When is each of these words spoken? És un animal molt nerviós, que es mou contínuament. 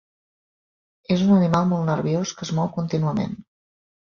És 1.17 1.21
un 1.27 1.35
animal 1.35 1.69
molt 1.73 1.87
nerviós, 1.91 2.33
que 2.41 2.45
es 2.49 2.55
mou 2.61 2.73
contínuament. 2.79 3.37